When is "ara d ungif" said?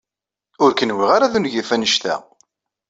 1.15-1.69